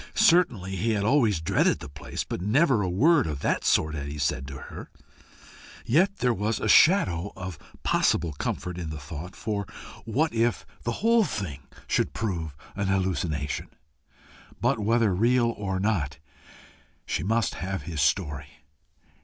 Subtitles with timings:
[0.15, 4.07] Certainly he had always dreaded the place, but never a word of that sort had
[4.07, 4.89] he said to her.
[5.85, 9.67] Yet there was a shadow of possible comfort in the thought for,
[10.05, 13.69] what if the whole thing should prove an hallucination!
[14.59, 16.17] But whether real or not,
[17.05, 18.61] she must have his story.